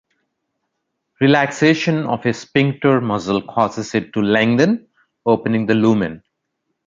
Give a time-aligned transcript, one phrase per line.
[1.19, 4.87] Relaxation of a sphincter muscle causes it to lengthen,
[5.27, 6.23] opening the lumen.